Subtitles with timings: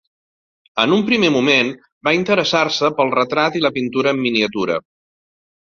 [0.83, 1.69] En un primer moment,
[2.09, 4.85] va interessar-se pel retrat i la pintura en miniatura.